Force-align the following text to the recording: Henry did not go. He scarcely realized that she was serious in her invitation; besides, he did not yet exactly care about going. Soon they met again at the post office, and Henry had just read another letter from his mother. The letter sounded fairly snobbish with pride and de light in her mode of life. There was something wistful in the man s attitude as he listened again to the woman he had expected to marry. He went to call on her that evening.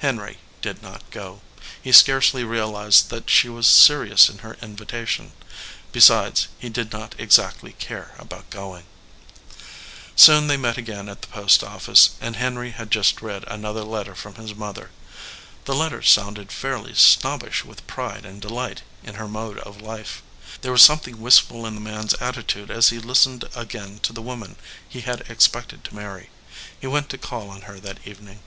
Henry 0.00 0.36
did 0.60 0.82
not 0.82 1.10
go. 1.10 1.40
He 1.80 1.90
scarcely 1.90 2.44
realized 2.44 3.08
that 3.08 3.30
she 3.30 3.48
was 3.48 3.66
serious 3.66 4.28
in 4.28 4.40
her 4.40 4.58
invitation; 4.60 5.32
besides, 5.90 6.48
he 6.58 6.68
did 6.68 6.92
not 6.92 7.14
yet 7.14 7.20
exactly 7.20 7.72
care 7.72 8.14
about 8.18 8.50
going. 8.50 8.84
Soon 10.14 10.48
they 10.48 10.58
met 10.58 10.76
again 10.76 11.08
at 11.08 11.22
the 11.22 11.28
post 11.28 11.64
office, 11.64 12.10
and 12.20 12.36
Henry 12.36 12.72
had 12.72 12.90
just 12.90 13.22
read 13.22 13.44
another 13.46 13.84
letter 13.84 14.14
from 14.14 14.34
his 14.34 14.54
mother. 14.54 14.90
The 15.64 15.74
letter 15.74 16.02
sounded 16.02 16.52
fairly 16.52 16.92
snobbish 16.92 17.64
with 17.64 17.86
pride 17.86 18.26
and 18.26 18.42
de 18.42 18.50
light 18.50 18.82
in 19.02 19.14
her 19.14 19.28
mode 19.28 19.60
of 19.60 19.80
life. 19.80 20.22
There 20.60 20.72
was 20.72 20.82
something 20.82 21.22
wistful 21.22 21.64
in 21.64 21.74
the 21.74 21.80
man 21.80 22.04
s 22.04 22.14
attitude 22.20 22.70
as 22.70 22.90
he 22.90 22.98
listened 22.98 23.46
again 23.54 24.00
to 24.00 24.12
the 24.12 24.20
woman 24.20 24.56
he 24.86 25.00
had 25.00 25.22
expected 25.22 25.84
to 25.84 25.94
marry. 25.94 26.28
He 26.78 26.86
went 26.86 27.08
to 27.08 27.16
call 27.16 27.48
on 27.48 27.62
her 27.62 27.80
that 27.80 28.06
evening. 28.06 28.40